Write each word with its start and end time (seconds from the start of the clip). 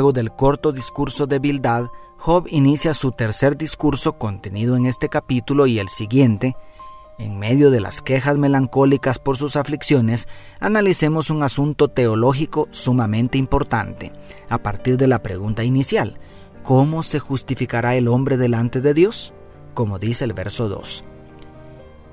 Luego 0.00 0.14
del 0.14 0.32
corto 0.32 0.72
discurso 0.72 1.26
de 1.26 1.38
Bildad, 1.38 1.88
Job 2.16 2.46
inicia 2.48 2.94
su 2.94 3.12
tercer 3.12 3.58
discurso 3.58 4.14
contenido 4.14 4.74
en 4.74 4.86
este 4.86 5.10
capítulo 5.10 5.66
y 5.66 5.78
el 5.78 5.90
siguiente. 5.90 6.56
En 7.18 7.38
medio 7.38 7.70
de 7.70 7.82
las 7.82 8.00
quejas 8.00 8.38
melancólicas 8.38 9.18
por 9.18 9.36
sus 9.36 9.56
aflicciones, 9.56 10.26
analicemos 10.58 11.28
un 11.28 11.42
asunto 11.42 11.88
teológico 11.88 12.66
sumamente 12.70 13.36
importante, 13.36 14.10
a 14.48 14.56
partir 14.56 14.96
de 14.96 15.06
la 15.06 15.22
pregunta 15.22 15.64
inicial, 15.64 16.18
¿cómo 16.62 17.02
se 17.02 17.18
justificará 17.18 17.94
el 17.94 18.08
hombre 18.08 18.38
delante 18.38 18.80
de 18.80 18.94
Dios? 18.94 19.34
Como 19.74 19.98
dice 19.98 20.24
el 20.24 20.32
verso 20.32 20.70
2. 20.70 21.04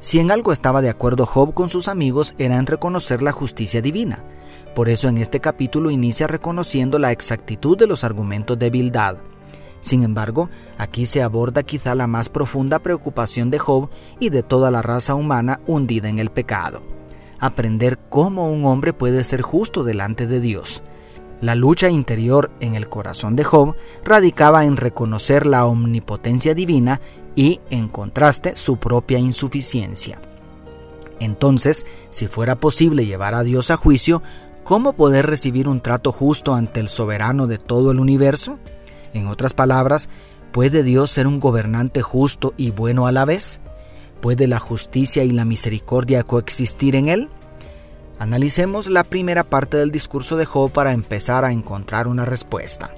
Si 0.08 0.22
en 0.22 0.32
algo 0.32 0.54
estaba 0.54 0.82
de 0.82 0.90
acuerdo 0.90 1.26
Job 1.26 1.54
con 1.54 1.68
sus 1.68 1.90
amigos 1.90 2.34
era 2.38 2.56
en 2.56 2.66
reconocer 2.66 3.22
la 3.22 3.34
justicia 3.34 3.82
divina. 3.82 4.24
Por 4.74 4.88
eso 4.88 5.10
en 5.10 5.18
este 5.18 5.42
capítulo 5.42 5.92
inicia 5.92 6.28
reconociendo 6.28 6.98
la 6.98 7.12
exactitud 7.12 7.78
de 7.78 7.88
los 7.88 8.06
argumentos 8.06 8.58
de 8.58 8.70
Bildad. 8.70 9.18
Sin 9.82 10.04
embargo, 10.04 10.50
aquí 10.78 11.06
se 11.06 11.22
aborda 11.22 11.62
quizá 11.62 11.94
la 11.94 12.08
más 12.08 12.30
profunda 12.30 12.80
preocupación 12.80 13.50
de 13.50 13.60
Job 13.60 13.90
y 14.18 14.30
de 14.30 14.44
toda 14.44 14.72
la 14.72 14.82
raza 14.82 15.14
humana 15.14 15.60
hundida 15.68 16.08
en 16.08 16.20
el 16.20 16.30
pecado. 16.30 16.84
Aprender 17.42 18.00
cómo 18.08 18.50
un 18.50 18.64
hombre 18.64 18.94
puede 18.94 19.26
ser 19.26 19.42
justo 19.42 19.84
delante 19.84 20.26
de 20.26 20.40
Dios. 20.40 20.84
La 21.40 21.54
lucha 21.54 21.90
interior 21.90 22.50
en 22.62 22.74
el 22.74 22.90
corazón 22.90 23.36
de 23.36 23.44
Job 23.44 23.76
radicaba 24.04 24.66
en 24.66 24.76
reconocer 24.76 25.46
la 25.46 25.66
omnipotencia 25.68 26.56
divina 26.56 27.00
y, 27.36 27.60
en 27.70 27.88
contraste, 27.90 28.56
su 28.56 28.78
propia 28.78 29.20
insuficiencia. 29.20 30.20
Entonces, 31.20 31.86
si 32.10 32.28
fuera 32.28 32.56
posible 32.56 33.06
llevar 33.06 33.36
a 33.36 33.44
Dios 33.44 33.70
a 33.70 33.78
juicio, 33.78 34.24
¿cómo 34.64 34.94
poder 34.94 35.28
recibir 35.28 35.68
un 35.68 35.82
trato 35.82 36.12
justo 36.12 36.56
ante 36.56 36.80
el 36.80 36.90
soberano 36.90 37.46
de 37.46 37.60
todo 37.60 37.92
el 37.92 38.00
universo? 38.00 38.58
En 39.14 39.28
otras 39.28 39.54
palabras, 39.54 40.10
¿puede 40.52 40.82
Dios 40.82 41.12
ser 41.12 41.28
un 41.28 41.40
gobernante 41.40 42.02
justo 42.02 42.56
y 42.58 42.72
bueno 42.72 43.06
a 43.06 43.12
la 43.12 43.26
vez? 43.26 43.62
¿Puede 44.22 44.48
la 44.48 44.60
justicia 44.60 45.24
y 45.24 45.30
la 45.30 45.46
misericordia 45.46 46.24
coexistir 46.24 46.96
en 46.96 47.10
él? 47.10 47.30
Analicemos 48.20 48.90
la 48.90 49.04
primera 49.04 49.44
parte 49.44 49.78
del 49.78 49.92
discurso 49.92 50.38
de 50.38 50.46
Job 50.46 50.72
para 50.72 50.92
empezar 50.92 51.46
a 51.46 51.52
encontrar 51.52 52.08
una 52.08 52.26
respuesta. 52.26 52.90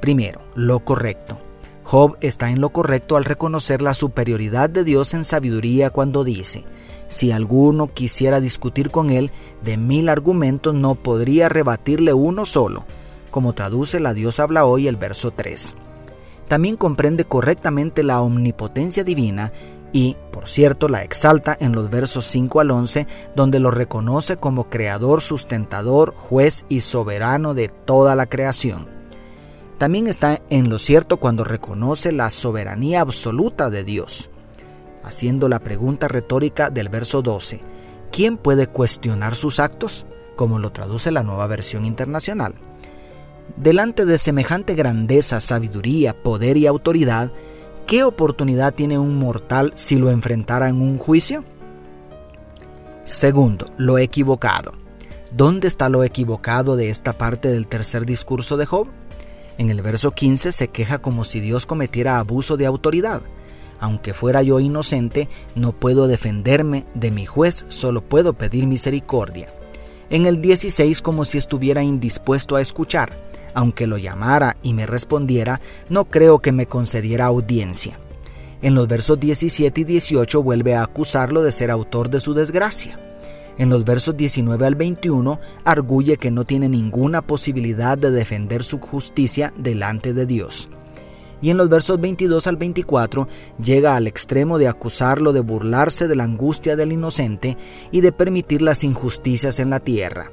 Primero, 0.00 0.40
lo 0.54 0.80
correcto. 0.80 1.42
Job 1.84 2.16
está 2.22 2.50
en 2.50 2.60
lo 2.60 2.70
correcto 2.70 3.18
al 3.18 3.26
reconocer 3.26 3.82
la 3.82 3.92
superioridad 3.92 4.70
de 4.70 4.84
Dios 4.84 5.12
en 5.12 5.24
sabiduría 5.24 5.90
cuando 5.90 6.24
dice, 6.24 6.64
si 7.08 7.32
alguno 7.32 7.92
quisiera 7.92 8.40
discutir 8.40 8.90
con 8.90 9.10
él, 9.10 9.30
de 9.62 9.76
mil 9.76 10.08
argumentos 10.08 10.72
no 10.72 10.94
podría 10.94 11.50
rebatirle 11.50 12.14
uno 12.14 12.46
solo, 12.46 12.86
como 13.30 13.52
traduce 13.52 14.00
la 14.00 14.14
Dios 14.14 14.40
habla 14.40 14.64
hoy 14.64 14.88
el 14.88 14.96
verso 14.96 15.32
3. 15.32 15.74
También 16.48 16.76
comprende 16.76 17.24
correctamente 17.24 18.02
la 18.02 18.22
omnipotencia 18.22 19.04
divina 19.04 19.52
y, 19.92 20.16
por 20.32 20.48
cierto, 20.48 20.88
la 20.88 21.02
exalta 21.02 21.56
en 21.58 21.72
los 21.72 21.90
versos 21.90 22.24
5 22.26 22.60
al 22.60 22.70
11, 22.70 23.06
donde 23.34 23.58
lo 23.58 23.70
reconoce 23.70 24.36
como 24.36 24.70
creador, 24.70 25.20
sustentador, 25.20 26.14
juez 26.14 26.64
y 26.68 26.80
soberano 26.80 27.54
de 27.54 27.68
toda 27.68 28.14
la 28.14 28.26
creación. 28.26 28.86
También 29.78 30.06
está 30.06 30.40
en 30.50 30.68
lo 30.68 30.78
cierto 30.78 31.16
cuando 31.16 31.42
reconoce 31.42 32.12
la 32.12 32.30
soberanía 32.30 33.00
absoluta 33.00 33.70
de 33.70 33.82
Dios, 33.82 34.30
haciendo 35.02 35.48
la 35.48 35.58
pregunta 35.58 36.06
retórica 36.06 36.70
del 36.70 36.88
verso 36.88 37.22
12, 37.22 37.60
¿quién 38.12 38.36
puede 38.36 38.66
cuestionar 38.66 39.34
sus 39.34 39.58
actos? 39.58 40.06
como 40.40 40.58
lo 40.58 40.72
traduce 40.72 41.10
la 41.10 41.22
nueva 41.22 41.46
versión 41.48 41.84
internacional. 41.84 42.54
Delante 43.58 44.06
de 44.06 44.16
semejante 44.16 44.74
grandeza, 44.74 45.38
sabiduría, 45.38 46.22
poder 46.22 46.56
y 46.56 46.66
autoridad, 46.66 47.30
¿qué 47.90 48.04
oportunidad 48.04 48.72
tiene 48.72 49.00
un 49.00 49.18
mortal 49.18 49.72
si 49.74 49.96
lo 49.96 50.10
enfrentara 50.10 50.68
en 50.68 50.80
un 50.80 50.96
juicio? 50.96 51.44
Segundo, 53.02 53.66
lo 53.78 53.98
equivocado. 53.98 54.74
¿Dónde 55.32 55.66
está 55.66 55.88
lo 55.88 56.04
equivocado 56.04 56.76
de 56.76 56.88
esta 56.88 57.18
parte 57.18 57.48
del 57.48 57.66
tercer 57.66 58.06
discurso 58.06 58.56
de 58.56 58.64
Job? 58.64 58.88
En 59.58 59.70
el 59.70 59.82
verso 59.82 60.12
15 60.12 60.52
se 60.52 60.68
queja 60.68 60.98
como 60.98 61.24
si 61.24 61.40
Dios 61.40 61.66
cometiera 61.66 62.20
abuso 62.20 62.56
de 62.56 62.66
autoridad. 62.66 63.22
Aunque 63.80 64.14
fuera 64.14 64.40
yo 64.42 64.60
inocente, 64.60 65.28
no 65.56 65.72
puedo 65.72 66.06
defenderme 66.06 66.86
de 66.94 67.10
mi 67.10 67.26
juez, 67.26 67.64
solo 67.70 68.02
puedo 68.02 68.34
pedir 68.34 68.68
misericordia. 68.68 69.52
En 70.10 70.26
el 70.26 70.40
16 70.40 71.02
como 71.02 71.24
si 71.24 71.38
estuviera 71.38 71.82
indispuesto 71.82 72.54
a 72.54 72.60
escuchar 72.60 73.29
aunque 73.54 73.86
lo 73.86 73.98
llamara 73.98 74.56
y 74.62 74.74
me 74.74 74.86
respondiera, 74.86 75.60
no 75.88 76.04
creo 76.06 76.40
que 76.40 76.52
me 76.52 76.66
concediera 76.66 77.26
audiencia. 77.26 77.98
En 78.62 78.74
los 78.74 78.88
versos 78.88 79.18
17 79.18 79.80
y 79.80 79.84
18 79.84 80.42
vuelve 80.42 80.74
a 80.74 80.82
acusarlo 80.82 81.42
de 81.42 81.52
ser 81.52 81.70
autor 81.70 82.10
de 82.10 82.20
su 82.20 82.34
desgracia. 82.34 82.98
En 83.56 83.70
los 83.70 83.84
versos 83.84 84.16
19 84.16 84.66
al 84.66 84.74
21 84.74 85.40
arguye 85.64 86.16
que 86.16 86.30
no 86.30 86.44
tiene 86.44 86.68
ninguna 86.68 87.22
posibilidad 87.22 87.96
de 87.98 88.10
defender 88.10 88.64
su 88.64 88.78
justicia 88.78 89.52
delante 89.56 90.12
de 90.12 90.26
Dios. 90.26 90.68
Y 91.42 91.50
en 91.50 91.56
los 91.56 91.68
versos 91.68 92.00
22 92.00 92.46
al 92.46 92.56
24 92.56 93.28
llega 93.62 93.96
al 93.96 94.06
extremo 94.06 94.58
de 94.58 94.68
acusarlo 94.68 95.32
de 95.32 95.40
burlarse 95.40 96.06
de 96.06 96.16
la 96.16 96.24
angustia 96.24 96.76
del 96.76 96.92
inocente 96.92 97.56
y 97.90 98.02
de 98.02 98.12
permitir 98.12 98.60
las 98.60 98.84
injusticias 98.84 99.58
en 99.58 99.70
la 99.70 99.80
tierra. 99.80 100.30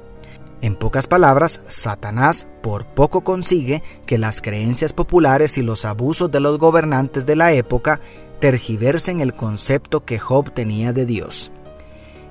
En 0.60 0.74
pocas 0.74 1.06
palabras, 1.06 1.60
Satanás 1.68 2.48
por 2.62 2.86
poco 2.86 3.22
consigue 3.22 3.82
que 4.06 4.18
las 4.18 4.42
creencias 4.42 4.92
populares 4.92 5.56
y 5.56 5.62
los 5.62 5.84
abusos 5.84 6.30
de 6.30 6.40
los 6.40 6.58
gobernantes 6.58 7.26
de 7.26 7.36
la 7.36 7.52
época 7.52 8.00
tergiversen 8.40 9.20
el 9.20 9.34
concepto 9.34 10.04
que 10.04 10.18
Job 10.18 10.52
tenía 10.52 10.92
de 10.92 11.06
Dios. 11.06 11.52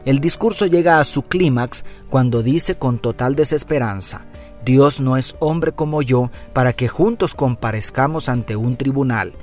El 0.04 0.20
discurso 0.20 0.66
llega 0.66 1.00
a 1.00 1.06
su 1.06 1.22
clímax 1.22 1.86
cuando 2.10 2.44
dice 2.44 2.76
con 2.76 3.00
total 3.00 3.36
desesperanza, 3.36 4.26
Dios 4.64 5.00
no 5.00 5.16
es 5.16 5.36
hombre 5.40 5.72
como 5.72 6.02
yo 6.02 6.30
para 6.52 6.74
que 6.74 6.90
juntos 6.90 7.34
comparezcamos 7.34 8.28
ante 8.28 8.58
un 8.58 8.76
tribunal. 8.76 9.34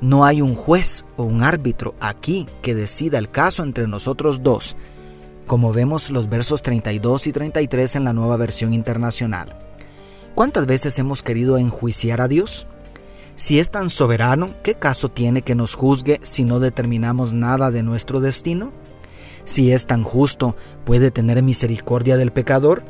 No 0.00 0.24
hay 0.24 0.40
un 0.40 0.54
juez 0.54 1.04
o 1.18 1.24
un 1.24 1.42
árbitro 1.42 1.94
aquí 2.00 2.48
que 2.62 2.74
decida 2.74 3.18
el 3.18 3.30
caso 3.30 3.62
entre 3.62 3.86
nosotros 3.86 4.42
dos 4.42 4.76
como 5.50 5.72
vemos 5.72 6.10
los 6.10 6.28
versos 6.28 6.62
32 6.62 7.26
y 7.26 7.32
33 7.32 7.96
en 7.96 8.04
la 8.04 8.12
nueva 8.12 8.36
versión 8.36 8.72
internacional. 8.72 9.58
¿Cuántas 10.36 10.64
veces 10.64 10.96
hemos 11.00 11.24
querido 11.24 11.58
enjuiciar 11.58 12.20
a 12.20 12.28
Dios? 12.28 12.68
Si 13.34 13.58
es 13.58 13.68
tan 13.68 13.90
soberano, 13.90 14.54
¿qué 14.62 14.76
caso 14.76 15.08
tiene 15.08 15.42
que 15.42 15.56
nos 15.56 15.74
juzgue 15.74 16.20
si 16.22 16.44
no 16.44 16.60
determinamos 16.60 17.32
nada 17.32 17.72
de 17.72 17.82
nuestro 17.82 18.20
destino? 18.20 18.70
Si 19.42 19.72
es 19.72 19.86
tan 19.86 20.04
justo, 20.04 20.54
¿puede 20.84 21.10
tener 21.10 21.42
misericordia 21.42 22.16
del 22.16 22.30
pecador? 22.30 22.84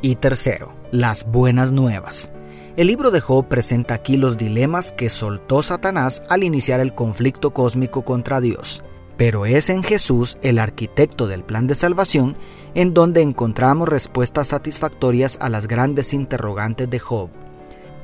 Y 0.00 0.16
tercero, 0.16 0.72
las 0.92 1.30
buenas 1.30 1.72
nuevas. 1.72 2.32
El 2.78 2.86
libro 2.86 3.10
de 3.10 3.20
Job 3.20 3.48
presenta 3.48 3.92
aquí 3.92 4.16
los 4.16 4.38
dilemas 4.38 4.92
que 4.92 5.10
soltó 5.10 5.62
Satanás 5.62 6.22
al 6.30 6.42
iniciar 6.42 6.80
el 6.80 6.94
conflicto 6.94 7.52
cósmico 7.52 8.02
contra 8.02 8.40
Dios. 8.40 8.82
Pero 9.16 9.46
es 9.46 9.70
en 9.70 9.82
Jesús, 9.82 10.38
el 10.42 10.58
arquitecto 10.58 11.26
del 11.26 11.44
plan 11.44 11.66
de 11.66 11.74
salvación, 11.74 12.36
en 12.74 12.94
donde 12.94 13.22
encontramos 13.22 13.88
respuestas 13.88 14.48
satisfactorias 14.48 15.38
a 15.40 15.48
las 15.48 15.68
grandes 15.68 16.12
interrogantes 16.12 16.90
de 16.90 16.98
Job. 16.98 17.30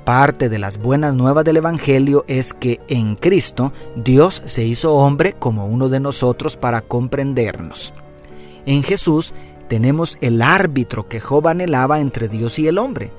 Parte 0.05 0.49
de 0.49 0.59
las 0.59 0.79
buenas 0.79 1.15
nuevas 1.15 1.45
del 1.45 1.59
Evangelio 1.59 2.25
es 2.27 2.55
que 2.55 2.81
en 2.89 3.17
Cristo 3.17 3.73
Dios 3.97 4.43
se 4.47 4.65
hizo 4.65 4.95
hombre 4.95 5.35
como 5.39 5.67
uno 5.67 5.89
de 5.89 6.01
nosotros 6.01 6.57
para 6.57 6.81
comprendernos. 6.81 7.93
En 8.67 8.83
Jesús 8.83 9.35
tenemos 9.69 10.17
el 10.21 10.43
árbitro 10.43 11.09
que 11.09 11.21
Job 11.21 11.49
anhelaba 11.49 12.01
entre 12.01 12.29
Dios 12.29 12.59
y 12.59 12.67
el 12.67 12.79
hombre, 12.79 13.13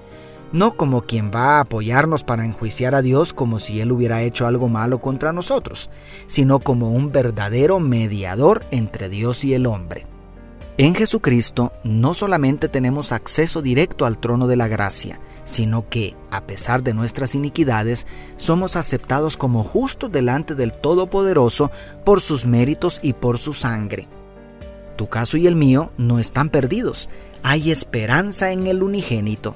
no 0.52 0.76
como 0.76 1.02
quien 1.04 1.32
va 1.34 1.58
a 1.58 1.60
apoyarnos 1.62 2.24
para 2.24 2.46
enjuiciar 2.46 2.96
a 2.96 3.02
Dios 3.02 3.34
como 3.34 3.60
si 3.60 3.82
Él 3.82 3.92
hubiera 3.92 4.22
hecho 4.22 4.48
algo 4.48 4.70
malo 4.70 5.00
contra 5.00 5.34
nosotros, 5.34 5.90
sino 6.28 6.60
como 6.60 6.92
un 6.92 7.12
verdadero 7.12 7.80
mediador 7.80 8.66
entre 8.72 9.10
Dios 9.10 9.44
y 9.44 9.54
el 9.54 9.66
hombre. 9.66 10.08
En 10.78 10.96
Jesucristo 10.96 11.74
no 11.84 12.14
solamente 12.14 12.68
tenemos 12.68 13.12
acceso 13.12 13.62
directo 13.62 14.06
al 14.06 14.18
trono 14.18 14.48
de 14.48 14.56
la 14.56 14.68
gracia, 14.68 15.20
sino 15.44 15.90
que, 15.90 16.16
a 16.32 16.48
pesar 16.48 16.82
de 16.82 16.94
nuestras 16.94 17.36
iniquidades, 17.36 18.08
somos 18.38 18.76
aceptados 18.76 19.38
como 19.38 19.64
justos 19.64 20.12
delante 20.12 20.56
del 20.56 20.72
Todopoderoso 20.72 21.72
por 22.06 22.22
sus 22.22 22.46
méritos 22.46 23.00
y 23.04 23.14
por 23.14 23.38
su 23.38 23.54
sangre. 23.54 24.08
Tu 24.96 25.08
caso 25.08 25.38
y 25.38 25.46
el 25.46 25.56
mío 25.56 25.92
no 25.98 26.20
están 26.20 26.50
perdidos, 26.50 27.10
hay 27.44 27.72
esperanza 27.72 28.52
en 28.52 28.68
el 28.68 28.82
unigénito. 28.82 29.56